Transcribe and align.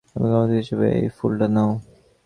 ক্ষমাপ্রার্থনা 0.09 0.55
হিসেবে 0.61 0.87
এই 0.99 1.07
ফুলটা 1.17 1.47
নাও। 1.55 1.71